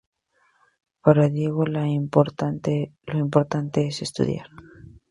[1.03, 2.89] Para Diego lo importante
[3.87, 4.47] es estudiar.